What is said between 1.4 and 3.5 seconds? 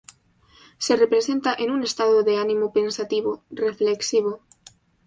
en un estado de ánimo pensativo,